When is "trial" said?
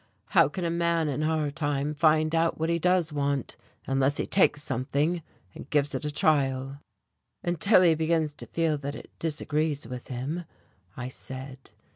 6.09-6.79